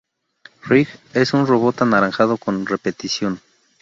Reg: 0.63 0.87
Es 1.13 1.35
un 1.35 1.45
robot 1.45 1.79
anaranjado 1.83 2.37
con 2.37 2.65
repetición. 2.65 3.39